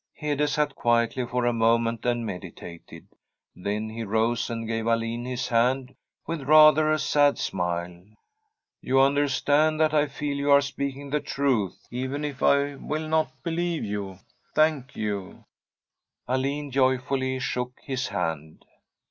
Hede 0.15 0.47
sat 0.49 0.73
quietly 0.75 1.27
for 1.27 1.45
a 1.45 1.53
moment, 1.53 2.07
and 2.07 2.25
meditated. 2.25 3.05
Then 3.55 3.87
he 3.87 4.01
rose 4.03 4.49
and 4.49 4.67
gave 4.67 4.85
Alin 4.87 5.25
his 5.27 5.49
hand 5.49 5.93
with 6.25 6.41
rather 6.41 6.91
a 6.91 6.97
sad 6.97 7.37
smile.' 7.37 8.01
You 8.81 8.99
understand 8.99 9.79
that 9.79 9.93
I 9.93 10.07
feel 10.07 10.35
you 10.37 10.49
are 10.49 10.61
speaking 10.61 11.11
the 11.11 11.19
truth, 11.19 11.85
even 11.91 12.25
if 12.25 12.41
I 12.41 12.73
wUl 12.77 13.07
not 13.07 13.43
believe 13.43 13.85
your 13.85 14.17
Thanks.' 14.55 14.95
Alin 16.27 16.71
joyfully 16.71 17.37
shook 17.37 17.79
his 17.83 18.07
hand. 18.07 18.65